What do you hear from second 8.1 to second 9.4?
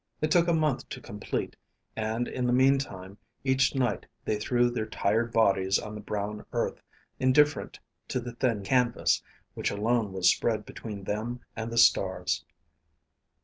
the thin canvas,